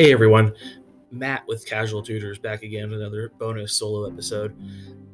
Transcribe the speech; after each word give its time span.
Hey 0.00 0.14
everyone, 0.14 0.54
Matt 1.10 1.46
with 1.46 1.66
Casual 1.66 2.02
Tutors 2.02 2.38
back 2.38 2.62
again, 2.62 2.88
with 2.88 3.02
another 3.02 3.32
bonus 3.36 3.74
solo 3.74 4.10
episode. 4.10 4.56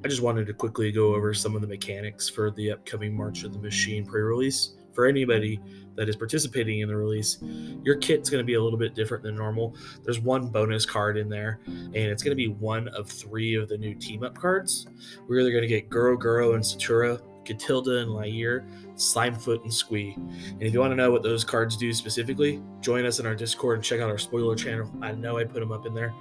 I 0.04 0.06
just 0.06 0.22
wanted 0.22 0.47
to 0.47 0.54
quickly 0.54 0.93
go 0.93 1.12
over 1.12 1.35
some 1.35 1.56
of 1.56 1.61
the 1.61 1.67
mechanics 1.67 2.29
for 2.29 2.53
the 2.53 2.71
upcoming 2.71 3.12
March 3.12 3.43
of 3.43 3.53
the 3.53 3.59
Machine 3.59 4.07
pre 4.07 4.22
release. 4.22 4.77
For 4.93 5.07
anybody 5.07 5.61
that 5.96 6.09
is 6.09 6.14
participating 6.14 6.83
in 6.83 6.88
the 6.88 6.95
release, 6.95 7.38
your 7.83 7.96
kit's 7.96 8.31
going 8.31 8.41
to 8.41 8.46
be 8.46 8.54
a 8.54 8.63
little 8.63 8.78
bit 8.78 8.95
different 8.95 9.24
than 9.24 9.35
normal. 9.35 9.74
There's 10.04 10.21
one 10.21 10.51
bonus 10.51 10.87
card 10.87 11.17
in 11.17 11.28
there, 11.28 11.59
and 11.67 11.96
it's 11.96 12.23
going 12.23 12.31
to 12.31 12.37
be 12.37 12.46
one 12.46 12.87
of 12.91 13.10
three 13.10 13.56
of 13.56 13.68
the 13.68 13.77
new 13.77 13.92
team 13.96 14.23
up 14.23 14.38
cards. 14.38 14.87
We're 15.27 15.41
either 15.41 15.50
going 15.50 15.63
to 15.63 15.68
get 15.68 15.91
Guro 15.91 16.16
Guro 16.16 16.55
and 16.55 16.62
Satura, 16.62 17.20
Katilda 17.47 18.02
and 18.02 18.15
Lier, 18.15 18.66
Slimefoot 18.95 19.62
and 19.62 19.73
Squee. 19.73 20.15
And 20.16 20.62
if 20.62 20.73
you 20.73 20.80
want 20.80 20.92
to 20.92 20.96
know 20.96 21.10
what 21.10 21.23
those 21.23 21.45
cards 21.45 21.77
do 21.77 21.92
specifically, 21.92 22.62
join 22.80 23.06
us 23.06 23.20
in 23.20 23.27
our 23.27 23.34
Discord 23.34 23.77
and 23.77 23.84
check 23.84 24.00
out 24.00 24.10
our 24.10 24.19
spoiler 24.19 24.56
channel. 24.56 24.91
I 25.00 25.12
know 25.12 25.38
I 25.38 25.45
put 25.45 25.60
them 25.60 25.72
up 25.72 25.86
in 25.86 25.95
there. 25.95 26.14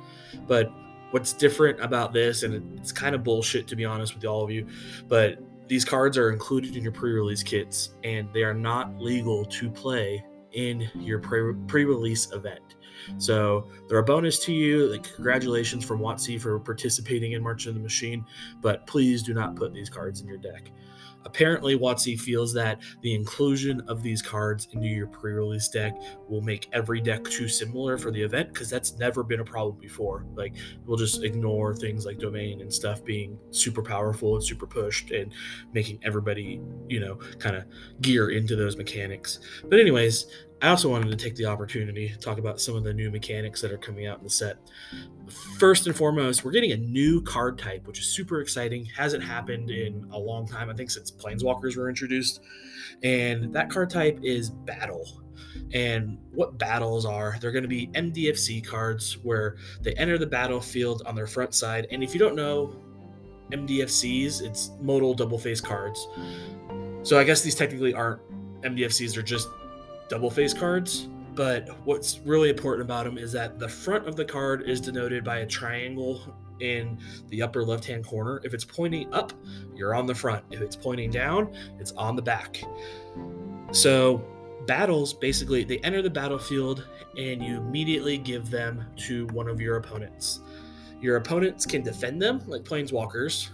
But 0.47 0.71
what's 1.11 1.33
different 1.33 1.81
about 1.81 2.13
this, 2.13 2.43
and 2.43 2.77
it's 2.79 2.91
kind 2.91 3.15
of 3.15 3.23
bullshit 3.23 3.67
to 3.67 3.75
be 3.75 3.85
honest 3.85 4.15
with 4.15 4.25
all 4.25 4.43
of 4.43 4.51
you, 4.51 4.67
but 5.07 5.39
these 5.67 5.83
cards 5.83 6.17
are 6.17 6.31
included 6.31 6.75
in 6.75 6.83
your 6.83 6.91
pre 6.91 7.11
release 7.11 7.41
kits 7.41 7.95
and 8.03 8.31
they 8.33 8.43
are 8.43 8.53
not 8.53 8.95
legal 8.99 9.45
to 9.45 9.69
play 9.69 10.23
in 10.51 10.89
your 10.95 11.19
pre 11.19 11.85
release 11.85 12.31
event. 12.31 12.75
So 13.17 13.67
they're 13.87 13.99
a 13.99 14.03
bonus 14.03 14.39
to 14.45 14.53
you. 14.53 14.87
Like, 14.91 15.13
congratulations 15.15 15.85
from 15.85 15.99
WotC 15.99 16.39
for 16.41 16.59
participating 16.59 17.33
in 17.33 17.43
March 17.43 17.65
of 17.65 17.75
the 17.75 17.79
Machine, 17.79 18.25
but 18.61 18.87
please 18.87 19.21
do 19.21 19.33
not 19.33 19.55
put 19.55 19.73
these 19.73 19.89
cards 19.89 20.21
in 20.21 20.27
your 20.27 20.37
deck. 20.37 20.71
Apparently, 21.25 21.77
WotC 21.77 22.19
feels 22.19 22.53
that 22.53 22.79
the 23.01 23.13
inclusion 23.13 23.81
of 23.87 24.03
these 24.03 24.21
cards 24.21 24.67
into 24.71 24.87
your 24.87 25.07
pre 25.07 25.33
release 25.33 25.67
deck 25.67 25.95
will 26.29 26.41
make 26.41 26.67
every 26.71 27.01
deck 27.01 27.23
too 27.25 27.47
similar 27.47 27.97
for 27.97 28.11
the 28.11 28.21
event 28.21 28.53
because 28.53 28.69
that's 28.69 28.97
never 28.97 29.23
been 29.23 29.39
a 29.39 29.45
problem 29.45 29.77
before. 29.79 30.25
Like, 30.35 30.55
we'll 30.85 30.97
just 30.97 31.23
ignore 31.23 31.75
things 31.75 32.05
like 32.05 32.19
domain 32.19 32.61
and 32.61 32.71
stuff 32.71 33.03
being 33.03 33.37
super 33.51 33.81
powerful 33.81 34.35
and 34.35 34.43
super 34.43 34.67
pushed 34.67 35.11
and 35.11 35.33
making 35.73 35.99
everybody, 36.03 36.61
you 36.87 36.99
know, 36.99 37.15
kind 37.39 37.55
of 37.55 37.65
gear 38.01 38.29
into 38.29 38.55
those 38.55 38.77
mechanics. 38.77 39.39
But, 39.67 39.79
anyways, 39.79 40.27
I 40.61 40.69
also 40.69 40.89
wanted 40.89 41.09
to 41.11 41.17
take 41.17 41.35
the 41.35 41.45
opportunity 41.45 42.07
to 42.07 42.17
talk 42.17 42.37
about 42.37 42.61
some 42.61 42.75
of 42.75 42.83
the 42.83 42.93
new 42.93 43.11
mechanics 43.11 43.61
that 43.61 43.71
are 43.71 43.77
coming 43.77 44.07
out 44.07 44.19
in 44.19 44.23
the 44.23 44.29
set. 44.29 44.57
First 45.59 45.85
and 45.85 45.95
foremost, 45.95 46.45
we're 46.45 46.51
getting 46.51 46.71
a 46.71 46.77
new 46.77 47.21
card 47.21 47.59
type, 47.59 47.85
which 47.85 47.99
is 47.99 48.07
super 48.07 48.39
exciting. 48.39 48.85
Hasn't 48.85 49.23
happened 49.23 49.69
in 49.69 50.07
a 50.11 50.17
long 50.17 50.47
time, 50.47 50.69
I 50.69 50.73
think 50.73 50.91
since 50.91 51.11
Planeswalkers 51.17 51.77
were 51.77 51.89
introduced. 51.89 52.41
And 53.03 53.53
that 53.53 53.69
card 53.69 53.89
type 53.89 54.19
is 54.23 54.49
Battle. 54.49 55.21
And 55.73 56.17
what 56.31 56.57
battles 56.57 57.05
are, 57.05 57.37
they're 57.39 57.51
going 57.51 57.63
to 57.63 57.69
be 57.69 57.87
MDFC 57.87 58.65
cards 58.65 59.17
where 59.23 59.57
they 59.81 59.93
enter 59.93 60.17
the 60.17 60.27
battlefield 60.27 61.03
on 61.05 61.15
their 61.15 61.27
front 61.27 61.53
side. 61.53 61.87
And 61.91 62.03
if 62.03 62.13
you 62.13 62.19
don't 62.19 62.35
know 62.35 62.75
MDFCs, 63.51 64.41
it's 64.41 64.71
modal 64.81 65.13
double 65.13 65.37
face 65.37 65.61
cards. 65.61 66.07
So 67.03 67.19
I 67.19 67.23
guess 67.23 67.41
these 67.41 67.55
technically 67.55 67.93
aren't 67.93 68.21
MDFCs, 68.61 69.13
they're 69.13 69.23
just 69.23 69.49
double 70.09 70.29
face 70.29 70.53
cards. 70.53 71.07
But 71.33 71.67
what's 71.85 72.19
really 72.19 72.49
important 72.49 72.85
about 72.85 73.05
them 73.05 73.17
is 73.17 73.31
that 73.33 73.59
the 73.59 73.67
front 73.67 74.07
of 74.07 74.15
the 74.15 74.23
card 74.23 74.69
is 74.69 74.79
denoted 74.79 75.23
by 75.23 75.39
a 75.39 75.45
triangle 75.45 76.33
in 76.59 76.97
the 77.29 77.41
upper 77.41 77.63
left 77.63 77.85
hand 77.85 78.05
corner. 78.05 78.41
If 78.43 78.53
it's 78.53 78.65
pointing 78.65 79.13
up, 79.13 79.33
you're 79.75 79.95
on 79.95 80.05
the 80.05 80.15
front. 80.15 80.43
If 80.51 80.61
it's 80.61 80.75
pointing 80.75 81.11
down, 81.11 81.53
it's 81.79 81.91
on 81.93 82.15
the 82.15 82.21
back. 82.21 82.61
So, 83.71 84.25
battles 84.67 85.13
basically 85.13 85.63
they 85.63 85.77
enter 85.79 86.01
the 86.01 86.09
battlefield 86.09 86.87
and 87.17 87.43
you 87.43 87.57
immediately 87.57 88.17
give 88.17 88.49
them 88.49 88.85
to 88.97 89.27
one 89.27 89.47
of 89.47 89.61
your 89.61 89.77
opponents. 89.77 90.41
Your 91.01 91.17
opponents 91.17 91.65
can 91.65 91.83
defend 91.83 92.21
them 92.21 92.41
like 92.47 92.63
planeswalkers, 92.63 93.49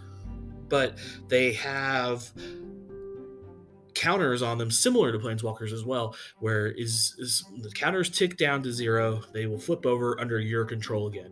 but 0.69 0.97
they 1.27 1.51
have 1.53 2.31
counters 3.93 4.41
on 4.41 4.57
them 4.57 4.71
similar 4.71 5.11
to 5.11 5.19
planeswalkers 5.19 5.73
as 5.73 5.83
well 5.83 6.15
where 6.39 6.67
is, 6.67 7.13
is 7.19 7.43
the 7.61 7.69
counters 7.71 8.09
tick 8.09 8.37
down 8.37 8.63
to 8.63 8.71
zero 8.71 9.21
they 9.33 9.47
will 9.47 9.59
flip 9.59 9.85
over 9.85 10.19
under 10.19 10.39
your 10.39 10.63
control 10.63 11.07
again 11.07 11.31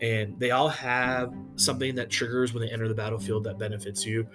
and 0.00 0.38
they 0.38 0.50
all 0.50 0.68
have 0.68 1.32
something 1.56 1.94
that 1.96 2.10
triggers 2.10 2.54
when 2.54 2.62
they 2.62 2.70
enter 2.70 2.88
the 2.88 2.94
battlefield 2.94 3.44
that 3.44 3.58
benefits 3.58 4.06
you. 4.06 4.26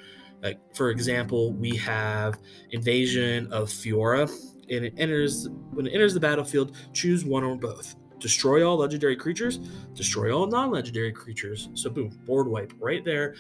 Like 0.42 0.60
for 0.76 0.90
example 0.90 1.54
we 1.54 1.76
have 1.78 2.40
invasion 2.72 3.52
of 3.52 3.70
fiora. 3.70 4.30
And 4.70 4.86
it 4.86 4.94
enters 4.98 5.50
when 5.72 5.88
it 5.88 5.94
enters 5.94 6.14
the 6.14 6.20
battlefield 6.20 6.76
choose 6.94 7.26
one 7.26 7.44
or 7.44 7.56
both 7.56 7.96
destroy 8.24 8.66
all 8.66 8.78
legendary 8.78 9.18
creatures, 9.18 9.58
destroy 9.94 10.36
all 10.36 10.48
non 10.48 10.72
legendary 10.72 11.12
creatures. 11.12 11.70
So, 11.76 11.90
boom, 11.90 12.18
board 12.26 12.48
wipe 12.48 12.74
right 12.80 13.04
there. 13.04 13.36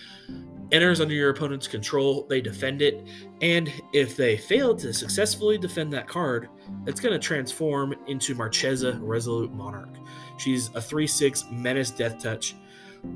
Enters 0.71 0.99
under 0.99 1.13
your 1.13 1.29
opponent's 1.29 1.67
control, 1.67 2.27
they 2.29 2.41
defend 2.41 2.81
it, 2.81 3.07
and 3.41 3.71
if 3.93 4.17
they 4.17 4.35
fail 4.35 4.75
to 4.75 4.93
successfully 4.93 5.57
defend 5.57 5.93
that 5.93 6.07
card, 6.07 6.49
it's 6.85 6.99
going 6.99 7.13
to 7.13 7.19
transform 7.19 7.95
into 8.07 8.35
Marchesa 8.35 8.99
Resolute 9.01 9.53
Monarch. 9.53 9.95
She's 10.37 10.69
a 10.75 10.81
3 10.81 11.07
6 11.07 11.45
Menace 11.49 11.91
Deathtouch. 11.91 12.53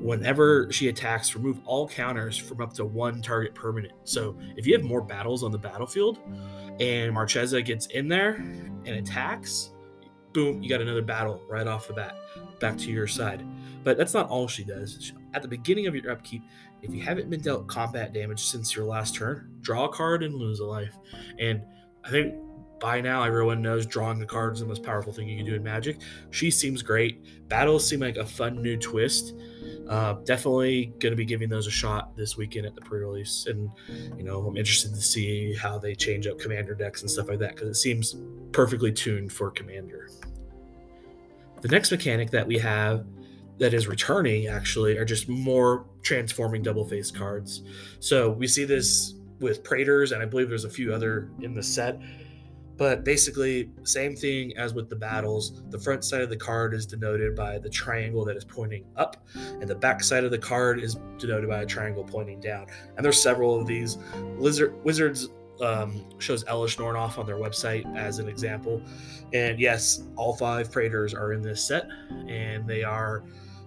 Whenever 0.00 0.70
she 0.70 0.88
attacks, 0.88 1.34
remove 1.34 1.60
all 1.64 1.88
counters 1.88 2.36
from 2.36 2.60
up 2.60 2.72
to 2.74 2.84
one 2.84 3.20
target 3.20 3.54
permanent. 3.54 3.92
So, 4.04 4.38
if 4.56 4.66
you 4.66 4.74
have 4.74 4.84
more 4.84 5.02
battles 5.02 5.44
on 5.44 5.52
the 5.52 5.58
battlefield 5.58 6.18
and 6.80 7.12
Marchesa 7.12 7.60
gets 7.60 7.86
in 7.86 8.08
there 8.08 8.36
and 8.36 8.88
attacks, 8.88 9.72
boom, 10.38 10.62
you 10.62 10.68
got 10.68 10.80
another 10.80 11.02
battle 11.02 11.42
right 11.48 11.66
off 11.66 11.88
the 11.88 11.92
bat, 11.92 12.16
back 12.60 12.78
to 12.78 12.92
your 12.92 13.08
side. 13.08 13.44
But 13.82 13.98
that's 13.98 14.14
not 14.14 14.28
all 14.28 14.46
she 14.46 14.62
does. 14.62 15.12
At 15.34 15.42
the 15.42 15.48
beginning 15.48 15.88
of 15.88 15.96
your 15.96 16.12
upkeep, 16.12 16.42
if 16.80 16.94
you 16.94 17.02
haven't 17.02 17.28
been 17.28 17.40
dealt 17.40 17.66
combat 17.66 18.12
damage 18.12 18.44
since 18.44 18.76
your 18.76 18.84
last 18.84 19.16
turn, 19.16 19.50
draw 19.62 19.86
a 19.86 19.88
card 19.88 20.22
and 20.22 20.32
lose 20.36 20.60
a 20.60 20.64
life. 20.64 20.94
And 21.40 21.60
I 22.04 22.10
think 22.10 22.36
by 22.78 23.00
now 23.00 23.24
everyone 23.24 23.60
knows 23.60 23.84
drawing 23.84 24.22
a 24.22 24.26
card 24.26 24.54
is 24.54 24.60
the 24.60 24.66
most 24.66 24.84
powerful 24.84 25.12
thing 25.12 25.28
you 25.28 25.36
can 25.36 25.44
do 25.44 25.56
in 25.56 25.62
Magic. 25.64 25.98
She 26.30 26.52
seems 26.52 26.82
great. 26.82 27.48
Battles 27.48 27.84
seem 27.84 27.98
like 27.98 28.16
a 28.16 28.24
fun 28.24 28.62
new 28.62 28.76
twist. 28.76 29.34
Uh, 29.88 30.14
definitely 30.24 30.92
going 31.00 31.12
to 31.12 31.16
be 31.16 31.24
giving 31.24 31.48
those 31.48 31.66
a 31.66 31.70
shot 31.70 32.16
this 32.16 32.36
weekend 32.36 32.66
at 32.66 32.74
the 32.74 32.80
pre-release, 32.82 33.46
and 33.46 33.70
you 34.18 34.22
know 34.22 34.46
I'm 34.46 34.56
interested 34.56 34.94
to 34.94 35.00
see 35.00 35.54
how 35.54 35.78
they 35.78 35.94
change 35.94 36.26
up 36.26 36.38
Commander 36.38 36.74
decks 36.74 37.00
and 37.00 37.10
stuff 37.10 37.28
like 37.28 37.38
that 37.38 37.54
because 37.54 37.68
it 37.68 37.74
seems 37.74 38.14
perfectly 38.52 38.92
tuned 38.92 39.32
for 39.32 39.50
Commander. 39.50 40.10
The 41.60 41.68
next 41.68 41.90
mechanic 41.90 42.30
that 42.30 42.46
we 42.46 42.58
have 42.58 43.04
that 43.58 43.74
is 43.74 43.88
returning 43.88 44.46
actually 44.46 44.96
are 44.96 45.04
just 45.04 45.28
more 45.28 45.86
transforming 46.02 46.62
double 46.62 46.84
face 46.84 47.10
cards. 47.10 47.62
So 48.00 48.30
we 48.30 48.46
see 48.46 48.64
this 48.64 49.14
with 49.40 49.64
Praetors, 49.64 50.12
and 50.12 50.22
I 50.22 50.26
believe 50.26 50.48
there's 50.48 50.64
a 50.64 50.70
few 50.70 50.94
other 50.94 51.30
in 51.40 51.54
the 51.54 51.62
set. 51.62 52.00
But 52.76 53.02
basically, 53.02 53.70
same 53.82 54.14
thing 54.14 54.56
as 54.56 54.72
with 54.72 54.88
the 54.88 54.94
battles. 54.94 55.64
The 55.70 55.80
front 55.80 56.04
side 56.04 56.20
of 56.20 56.30
the 56.30 56.36
card 56.36 56.74
is 56.74 56.86
denoted 56.86 57.34
by 57.34 57.58
the 57.58 57.68
triangle 57.68 58.24
that 58.24 58.36
is 58.36 58.44
pointing 58.44 58.84
up, 58.96 59.26
and 59.34 59.68
the 59.68 59.74
back 59.74 60.04
side 60.04 60.22
of 60.22 60.30
the 60.30 60.38
card 60.38 60.80
is 60.80 60.96
denoted 61.18 61.48
by 61.48 61.62
a 61.62 61.66
triangle 61.66 62.04
pointing 62.04 62.38
down. 62.38 62.66
And 62.96 63.04
there's 63.04 63.20
several 63.20 63.60
of 63.60 63.66
these. 63.66 63.98
Lizard, 64.36 64.72
Wizards 64.84 65.28
um, 65.60 66.04
shows 66.18 66.44
Elesh 66.44 66.76
Nornoff 66.76 67.18
on 67.18 67.26
their 67.26 67.36
website 67.36 67.84
as 67.96 68.18
an 68.18 68.28
example. 68.28 68.82
And 69.32 69.58
yes, 69.58 70.02
all 70.16 70.36
five 70.36 70.70
Praetors 70.70 71.14
are 71.14 71.32
in 71.32 71.42
this 71.42 71.62
set, 71.66 71.88
and 72.28 72.66
they 72.66 72.82
are 72.84 73.24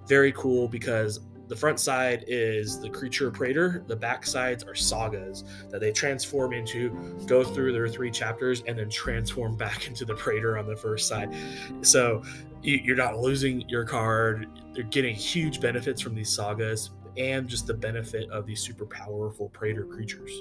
very 0.08 0.32
cool 0.34 0.68
because 0.68 1.20
the 1.48 1.56
front 1.56 1.82
side 1.82 2.24
is 2.28 2.80
the 2.80 2.90
creature 2.90 3.30
praetor 3.30 3.84
the 3.88 3.96
back 3.96 4.26
sides 4.26 4.64
are 4.64 4.74
sagas 4.74 5.44
that 5.70 5.82
they 5.82 5.92
transform 5.92 6.54
into 6.54 6.90
go 7.26 7.44
through 7.44 7.74
their 7.74 7.90
three 7.90 8.10
chapters 8.10 8.64
and 8.68 8.80
then 8.80 8.90
transform 8.90 9.58
back 9.58 9.86
into 9.90 10.06
the 10.06 10.16
praetor 10.16 10.58
on 10.58 10.66
the 10.66 10.76
first 10.78 11.10
side. 11.10 11.36
So 11.82 12.24
you're 12.62 12.96
not 12.96 13.18
losing 13.18 13.68
your 13.68 13.84
card. 13.84 14.48
They're 14.74 14.84
getting 14.84 15.14
huge 15.14 15.60
benefits 15.60 16.00
from 16.00 16.16
these 16.16 16.34
sagas 16.34 16.92
and 17.18 17.50
just 17.50 17.68
the 17.68 17.74
benefit 17.74 18.30
of 18.30 18.46
these 18.46 18.62
super 18.62 18.86
powerful 18.86 19.50
praetor 19.50 19.84
creatures 19.84 20.32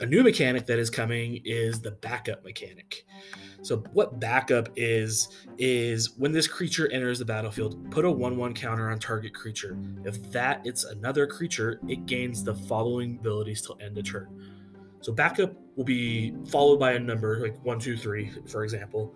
a 0.00 0.06
new 0.06 0.22
mechanic 0.22 0.66
that 0.66 0.78
is 0.78 0.90
coming 0.90 1.40
is 1.44 1.80
the 1.80 1.92
backup 1.92 2.42
mechanic. 2.44 3.04
So, 3.62 3.84
what 3.92 4.18
backup 4.18 4.70
is, 4.76 5.28
is 5.58 6.16
when 6.16 6.32
this 6.32 6.48
creature 6.48 6.90
enters 6.90 7.18
the 7.18 7.26
battlefield, 7.26 7.76
put 7.90 8.06
a 8.06 8.10
1 8.10 8.36
1 8.36 8.54
counter 8.54 8.90
on 8.90 8.98
target 8.98 9.34
creature. 9.34 9.78
If 10.04 10.30
that 10.32 10.62
it's 10.64 10.84
another 10.84 11.26
creature, 11.26 11.82
it 11.86 12.06
gains 12.06 12.42
the 12.42 12.54
following 12.54 13.18
abilities 13.20 13.60
till 13.60 13.76
end 13.80 13.98
of 13.98 14.04
turn. 14.04 14.28
So 15.00 15.12
backup 15.12 15.54
will 15.76 15.84
be 15.84 16.34
followed 16.48 16.78
by 16.78 16.92
a 16.92 16.98
number 16.98 17.40
like 17.40 17.56
one, 17.64 17.78
two, 17.78 17.96
three, 17.96 18.30
for 18.46 18.64
example. 18.64 19.14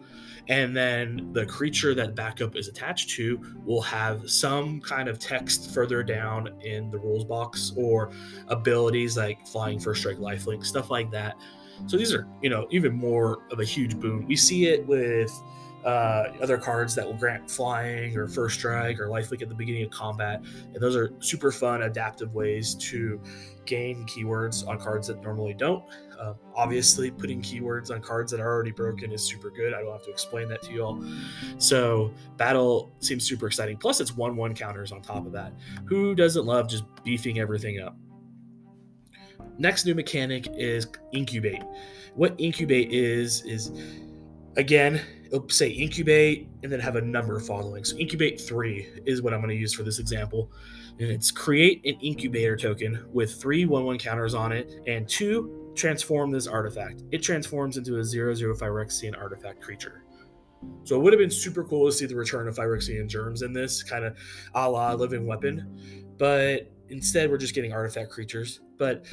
And 0.48 0.76
then 0.76 1.30
the 1.32 1.46
creature 1.46 1.94
that 1.94 2.14
backup 2.14 2.56
is 2.56 2.68
attached 2.68 3.10
to 3.10 3.40
will 3.64 3.80
have 3.82 4.28
some 4.28 4.80
kind 4.80 5.08
of 5.08 5.18
text 5.18 5.72
further 5.72 6.02
down 6.02 6.48
in 6.62 6.90
the 6.90 6.98
rules 6.98 7.24
box 7.24 7.72
or 7.76 8.12
abilities 8.48 9.16
like 9.16 9.46
flying 9.46 9.78
first 9.78 10.00
strike 10.00 10.18
lifelink, 10.18 10.64
stuff 10.64 10.90
like 10.90 11.10
that. 11.12 11.36
So 11.86 11.96
these 11.96 12.14
are, 12.14 12.26
you 12.40 12.50
know, 12.50 12.66
even 12.70 12.92
more 12.92 13.42
of 13.50 13.60
a 13.60 13.64
huge 13.64 13.98
boon. 13.98 14.26
We 14.26 14.36
see 14.36 14.66
it 14.66 14.86
with 14.86 15.32
uh, 15.84 16.32
other 16.42 16.56
cards 16.56 16.94
that 16.94 17.06
will 17.06 17.14
grant 17.14 17.50
flying 17.50 18.16
or 18.16 18.26
first 18.26 18.58
strike 18.58 18.98
or 18.98 19.08
lifelink 19.08 19.42
at 19.42 19.48
the 19.48 19.54
beginning 19.54 19.84
of 19.84 19.90
combat. 19.90 20.42
And 20.72 20.82
those 20.82 20.96
are 20.96 21.12
super 21.20 21.52
fun, 21.52 21.82
adaptive 21.82 22.34
ways 22.34 22.74
to 22.76 23.20
gain 23.66 24.04
keywords 24.06 24.66
on 24.66 24.78
cards 24.78 25.08
that 25.08 25.22
normally 25.22 25.54
don't. 25.54 25.84
Uh, 26.18 26.34
obviously, 26.54 27.10
putting 27.10 27.42
keywords 27.42 27.90
on 27.90 28.00
cards 28.00 28.30
that 28.30 28.40
are 28.40 28.50
already 28.50 28.70
broken 28.70 29.12
is 29.12 29.22
super 29.22 29.50
good. 29.50 29.74
I 29.74 29.80
don't 29.80 29.92
have 29.92 30.04
to 30.04 30.10
explain 30.10 30.48
that 30.48 30.62
to 30.62 30.72
you 30.72 30.82
all. 30.82 31.04
So, 31.58 32.12
battle 32.36 32.92
seems 33.00 33.26
super 33.26 33.46
exciting. 33.46 33.76
Plus, 33.76 34.00
it's 34.00 34.16
1 34.16 34.36
1 34.36 34.54
counters 34.54 34.92
on 34.92 35.02
top 35.02 35.26
of 35.26 35.32
that. 35.32 35.52
Who 35.86 36.14
doesn't 36.14 36.46
love 36.46 36.68
just 36.68 36.84
beefing 37.02 37.40
everything 37.40 37.80
up? 37.80 37.96
Next 39.58 39.84
new 39.84 39.94
mechanic 39.94 40.48
is 40.56 40.86
incubate. 41.12 41.62
What 42.14 42.34
incubate 42.38 42.92
is, 42.92 43.42
is 43.44 43.72
again, 44.56 45.00
it'll 45.26 45.48
say 45.48 45.68
incubate 45.68 46.48
and 46.62 46.70
then 46.70 46.80
have 46.80 46.96
a 46.96 47.00
number 47.00 47.38
following. 47.40 47.84
So 47.84 47.96
incubate 47.96 48.40
three 48.40 48.88
is 49.06 49.22
what 49.22 49.34
I'm 49.34 49.40
going 49.40 49.50
to 49.50 49.60
use 49.60 49.72
for 49.72 49.82
this 49.82 49.98
example. 49.98 50.50
And 50.98 51.10
it's 51.10 51.30
create 51.30 51.84
an 51.84 51.98
incubator 52.00 52.56
token 52.56 53.04
with 53.12 53.40
three 53.40 53.64
one 53.64 53.84
one 53.84 53.98
counters 53.98 54.34
on 54.34 54.52
it 54.52 54.80
and 54.86 55.08
two 55.08 55.72
transform 55.74 56.30
this 56.30 56.46
artifact. 56.46 57.02
It 57.10 57.18
transforms 57.18 57.76
into 57.76 57.98
a 57.98 58.04
0 58.04 58.34
0 58.34 58.54
Phyrexian 58.54 59.18
artifact 59.18 59.60
creature. 59.60 60.04
So 60.84 60.96
it 60.96 61.02
would 61.02 61.12
have 61.12 61.20
been 61.20 61.30
super 61.30 61.64
cool 61.64 61.86
to 61.86 61.92
see 61.92 62.06
the 62.06 62.16
return 62.16 62.48
of 62.48 62.56
Phyrexian 62.56 63.08
germs 63.08 63.42
in 63.42 63.52
this, 63.52 63.82
kind 63.82 64.04
of 64.04 64.16
a 64.54 64.70
la 64.70 64.94
living 64.94 65.26
weapon. 65.26 66.06
But 66.16 66.70
instead, 66.88 67.30
we're 67.30 67.38
just 67.38 67.54
getting 67.54 67.72
artifact 67.72 68.10
creatures. 68.10 68.60
But 68.78 69.04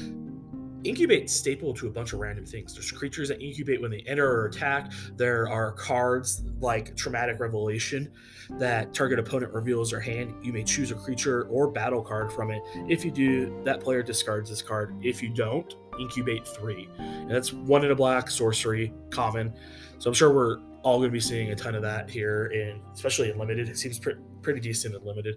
incubate 0.84 1.30
staple 1.30 1.72
to 1.74 1.86
a 1.86 1.90
bunch 1.90 2.12
of 2.12 2.20
random 2.20 2.44
things. 2.44 2.74
There's 2.74 2.90
creatures 2.90 3.28
that 3.28 3.40
incubate 3.40 3.80
when 3.80 3.90
they 3.90 4.04
enter 4.06 4.26
or 4.26 4.46
attack. 4.46 4.92
There 5.16 5.48
are 5.48 5.72
cards 5.72 6.42
like 6.60 6.96
Traumatic 6.96 7.40
Revelation 7.40 8.10
that 8.58 8.92
target 8.92 9.18
opponent 9.18 9.52
reveals 9.52 9.90
their 9.90 10.00
hand. 10.00 10.34
You 10.42 10.52
may 10.52 10.64
choose 10.64 10.90
a 10.90 10.94
creature 10.94 11.44
or 11.44 11.70
battle 11.70 12.02
card 12.02 12.32
from 12.32 12.50
it. 12.50 12.62
If 12.88 13.04
you 13.04 13.10
do, 13.10 13.62
that 13.64 13.80
player 13.80 14.02
discards 14.02 14.50
this 14.50 14.62
card. 14.62 14.94
If 15.02 15.22
you 15.22 15.28
don't, 15.28 15.74
incubate 15.98 16.46
three. 16.46 16.88
And 16.98 17.30
that's 17.30 17.52
one 17.52 17.84
in 17.84 17.90
a 17.90 17.94
black, 17.94 18.30
sorcery, 18.30 18.92
common. 19.10 19.52
So 19.98 20.10
I'm 20.10 20.14
sure 20.14 20.32
we're 20.32 20.58
all 20.82 20.98
going 20.98 21.10
to 21.10 21.12
be 21.12 21.20
seeing 21.20 21.50
a 21.50 21.54
ton 21.54 21.74
of 21.74 21.82
that 21.82 22.10
here, 22.10 22.46
and 22.46 22.80
especially 22.94 23.30
in 23.30 23.38
limited. 23.38 23.68
It 23.68 23.78
seems 23.78 23.98
pre- 23.98 24.16
pretty 24.42 24.60
decent 24.60 24.94
in 24.94 25.04
limited, 25.04 25.36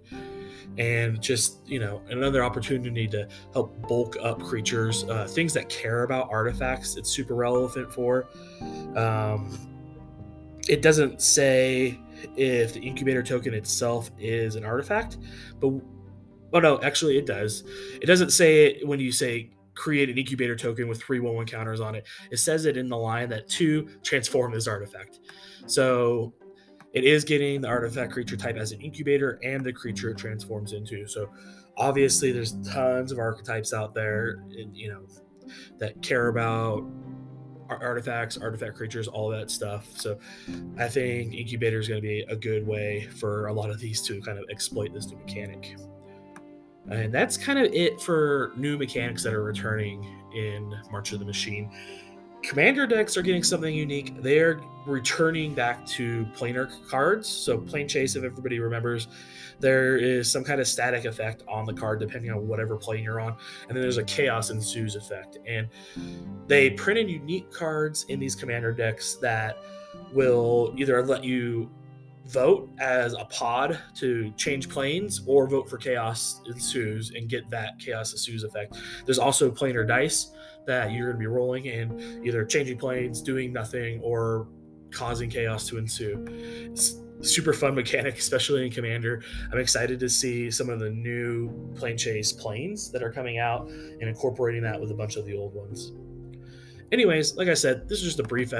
and 0.77 1.21
just 1.21 1.67
you 1.67 1.79
know 1.79 2.01
another 2.09 2.43
opportunity 2.43 3.07
to 3.07 3.27
help 3.53 3.87
bulk 3.87 4.17
up 4.21 4.41
creatures, 4.41 5.03
uh, 5.05 5.27
things 5.27 5.53
that 5.53 5.69
care 5.69 6.03
about 6.03 6.29
artifacts. 6.31 6.97
It's 6.97 7.09
super 7.09 7.35
relevant 7.35 7.93
for. 7.93 8.27
Um, 8.95 9.57
it 10.67 10.81
doesn't 10.81 11.21
say 11.21 11.99
if 12.35 12.73
the 12.73 12.79
incubator 12.79 13.21
token 13.21 13.53
itself 13.53 14.09
is 14.17 14.55
an 14.55 14.65
artifact, 14.65 15.17
but 15.59 15.73
oh 16.53 16.59
no, 16.59 16.81
actually 16.81 17.17
it 17.17 17.25
does. 17.25 17.63
It 18.01 18.07
doesn't 18.07 18.31
say 18.31 18.65
it 18.65 18.87
when 18.87 18.99
you 18.99 19.11
say 19.11 19.51
create 19.75 20.09
an 20.09 20.17
incubator 20.17 20.55
token 20.55 20.87
with 20.87 21.01
three 21.01 21.19
one 21.19 21.35
one 21.35 21.45
counters 21.45 21.81
on 21.81 21.95
it. 21.95 22.07
It 22.31 22.37
says 22.37 22.65
it 22.65 22.77
in 22.77 22.89
the 22.89 22.97
line 22.97 23.29
that 23.29 23.47
two 23.47 23.89
transform 24.03 24.53
this 24.53 24.67
artifact. 24.67 25.19
So 25.67 26.33
it 26.93 27.03
is 27.03 27.23
getting 27.23 27.61
the 27.61 27.67
artifact 27.67 28.13
creature 28.13 28.37
type 28.37 28.55
as 28.55 28.71
an 28.71 28.79
incubator 28.81 29.39
and 29.43 29.65
the 29.65 29.73
creature 29.73 30.09
it 30.09 30.17
transforms 30.17 30.71
into. 30.71 31.05
So 31.07 31.29
obviously 31.77 32.31
there's 32.31 32.53
tons 32.63 33.11
of 33.11 33.19
archetypes 33.19 33.73
out 33.73 33.93
there, 33.93 34.43
you 34.49 34.89
know, 34.89 35.05
that 35.77 36.01
care 36.01 36.29
about 36.29 36.89
artifacts, 37.69 38.37
artifact 38.37 38.77
creatures, 38.77 39.07
all 39.07 39.27
that 39.29 39.51
stuff. 39.51 39.87
So 39.97 40.19
I 40.77 40.87
think 40.87 41.33
incubator 41.33 41.79
is 41.79 41.87
going 41.87 42.01
to 42.01 42.07
be 42.07 42.21
a 42.29 42.35
good 42.35 42.65
way 42.65 43.07
for 43.17 43.47
a 43.47 43.53
lot 43.53 43.71
of 43.71 43.79
these 43.79 44.01
to 44.03 44.21
kind 44.21 44.37
of 44.37 44.45
exploit 44.49 44.93
this 44.93 45.07
new 45.07 45.17
mechanic. 45.17 45.75
And 46.89 47.13
that's 47.13 47.37
kind 47.37 47.59
of 47.59 47.73
it 47.73 47.99
for 48.01 48.53
new 48.55 48.77
mechanics 48.77 49.23
that 49.23 49.33
are 49.33 49.43
returning 49.43 50.05
in 50.35 50.75
March 50.91 51.11
of 51.13 51.19
the 51.19 51.25
Machine. 51.25 51.71
Commander 52.43 52.85
decks 52.85 53.17
are 53.17 53.23
getting 53.23 53.43
something 53.43 53.73
unique. 53.73 54.21
They're 54.21 54.61
returning 54.85 55.55
back 55.55 55.83
to 55.87 56.27
planar 56.35 56.69
cards. 56.87 57.27
So, 57.27 57.57
Planechase, 57.57 58.15
if 58.15 58.23
everybody 58.23 58.59
remembers, 58.59 59.07
there 59.59 59.97
is 59.97 60.31
some 60.31 60.43
kind 60.43 60.61
of 60.61 60.67
static 60.67 61.05
effect 61.05 61.43
on 61.47 61.65
the 61.65 61.73
card 61.73 61.99
depending 61.99 62.29
on 62.31 62.47
whatever 62.47 62.75
plane 62.77 63.03
you're 63.03 63.19
on. 63.19 63.35
And 63.67 63.75
then 63.75 63.81
there's 63.81 63.97
a 63.97 64.03
chaos 64.03 64.51
ensues 64.51 64.95
effect. 64.95 65.39
And 65.47 65.67
they 66.45 66.69
printed 66.69 67.09
unique 67.09 67.51
cards 67.51 68.05
in 68.09 68.19
these 68.19 68.35
commander 68.35 68.71
decks 68.71 69.15
that 69.15 69.57
will 70.13 70.73
either 70.77 71.03
let 71.03 71.23
you 71.23 71.71
vote 72.27 72.69
as 72.79 73.13
a 73.13 73.25
pod 73.25 73.79
to 73.95 74.31
change 74.31 74.69
planes 74.69 75.21
or 75.27 75.47
vote 75.47 75.69
for 75.69 75.77
chaos 75.77 76.41
ensues 76.47 77.11
and 77.11 77.29
get 77.29 77.49
that 77.49 77.77
chaos 77.79 78.11
ensues 78.11 78.43
effect. 78.43 78.77
There's 79.05 79.19
also 79.19 79.51
planar 79.51 79.87
dice 79.87 80.31
that 80.65 80.91
you're 80.91 81.07
going 81.07 81.17
to 81.17 81.19
be 81.19 81.27
rolling 81.27 81.67
and 81.67 82.25
either 82.25 82.43
changing 82.43 82.77
planes 82.77 83.21
doing 83.21 83.53
nothing 83.53 83.99
or 84.01 84.47
causing 84.91 85.29
chaos 85.29 85.67
to 85.67 85.77
ensue. 85.77 86.25
It's 86.71 87.01
super 87.21 87.53
fun 87.53 87.75
mechanic 87.75 88.17
especially 88.17 88.65
in 88.65 88.71
commander. 88.71 89.21
I'm 89.51 89.59
excited 89.59 89.99
to 89.99 90.09
see 90.09 90.49
some 90.49 90.69
of 90.69 90.79
the 90.79 90.89
new 90.89 91.49
Planechase 91.75 92.37
planes 92.39 92.91
that 92.91 93.03
are 93.03 93.11
coming 93.11 93.37
out 93.37 93.67
and 93.67 94.03
incorporating 94.03 94.63
that 94.63 94.79
with 94.79 94.91
a 94.91 94.95
bunch 94.95 95.15
of 95.15 95.25
the 95.25 95.37
old 95.37 95.53
ones. 95.53 95.91
Anyways 96.91 97.35
like 97.35 97.49
i 97.49 97.53
said 97.53 97.89
this 97.89 97.99
is 97.99 98.05
just 98.05 98.19
a 98.19 98.23
brief 98.23 98.53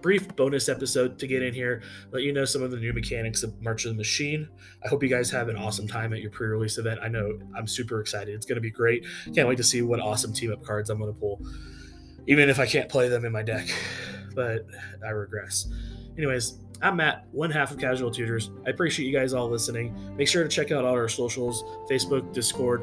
brief 0.00 0.34
bonus 0.36 0.68
episode 0.68 1.18
to 1.18 1.26
get 1.26 1.42
in 1.42 1.54
here, 1.54 1.82
let 2.12 2.22
you 2.22 2.32
know 2.32 2.44
some 2.44 2.62
of 2.62 2.70
the 2.70 2.76
new 2.76 2.92
mechanics 2.92 3.42
of 3.42 3.60
March 3.60 3.84
of 3.84 3.92
the 3.92 3.96
Machine. 3.96 4.48
I 4.84 4.88
hope 4.88 5.02
you 5.02 5.08
guys 5.08 5.30
have 5.30 5.48
an 5.48 5.56
awesome 5.56 5.88
time 5.88 6.12
at 6.12 6.20
your 6.20 6.30
pre 6.30 6.48
release 6.48 6.78
event. 6.78 7.00
I 7.02 7.08
know 7.08 7.38
I'm 7.56 7.66
super 7.66 8.00
excited. 8.00 8.34
It's 8.34 8.46
going 8.46 8.56
to 8.56 8.62
be 8.62 8.70
great. 8.70 9.06
Can't 9.34 9.48
wait 9.48 9.58
to 9.58 9.64
see 9.64 9.82
what 9.82 10.00
awesome 10.00 10.32
team 10.32 10.52
up 10.52 10.64
cards 10.64 10.90
I'm 10.90 10.98
going 10.98 11.12
to 11.12 11.18
pull, 11.18 11.40
even 12.26 12.48
if 12.48 12.58
I 12.58 12.66
can't 12.66 12.88
play 12.88 13.08
them 13.08 13.24
in 13.24 13.32
my 13.32 13.42
deck, 13.42 13.68
but 14.34 14.66
I 15.04 15.10
regress. 15.10 15.68
Anyways, 16.16 16.58
I'm 16.82 16.96
Matt, 16.96 17.26
one 17.32 17.50
half 17.50 17.70
of 17.70 17.78
Casual 17.78 18.10
Tutors. 18.10 18.50
I 18.66 18.70
appreciate 18.70 19.06
you 19.06 19.12
guys 19.12 19.32
all 19.34 19.48
listening. 19.48 19.94
Make 20.16 20.28
sure 20.28 20.42
to 20.42 20.48
check 20.48 20.70
out 20.70 20.84
all 20.84 20.94
our 20.94 21.08
socials 21.08 21.62
Facebook, 21.90 22.32
Discord 22.32 22.82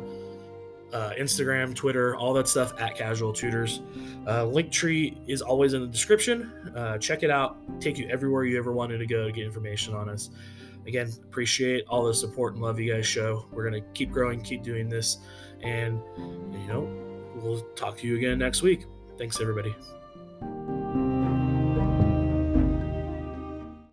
uh, 0.96 1.12
Instagram, 1.20 1.76
Twitter, 1.76 2.16
all 2.16 2.34
that 2.34 2.48
stuff 2.48 2.74
at 2.80 2.96
Casual 2.96 3.34
Tutors. 3.34 3.82
Uh, 4.26 4.46
Linktree 4.46 5.18
is 5.28 5.42
always 5.42 5.74
in 5.74 5.82
the 5.82 5.88
description. 5.88 6.72
Uh, 6.74 6.98
check 6.98 7.22
it 7.22 7.30
out. 7.30 7.58
Take 7.82 7.98
you 7.98 8.08
everywhere 8.08 8.46
you 8.46 8.58
ever 8.58 8.72
wanted 8.72 9.00
to 9.00 9.06
go 9.06 9.26
to 9.26 9.32
get 9.34 9.44
information 9.44 9.94
on 9.94 10.08
us. 10.08 10.30
Again, 10.88 11.12
appreciate 11.26 11.84
all 11.90 12.06
the 12.06 12.14
support 12.14 12.54
and 12.54 12.62
love 12.62 12.80
you 12.80 12.94
guys 12.94 13.06
show. 13.06 13.46
We're 13.52 13.66
gonna 13.66 13.82
keep 13.94 14.10
growing, 14.10 14.40
keep 14.40 14.64
doing 14.64 14.88
this, 14.88 15.18
and 15.62 16.00
you 16.18 16.68
know, 16.68 16.88
we'll 17.36 17.62
talk 17.76 17.98
to 17.98 18.08
you 18.08 18.16
again 18.16 18.40
next 18.40 18.62
week. 18.62 18.86
Thanks, 19.18 19.42
everybody. 19.42 19.76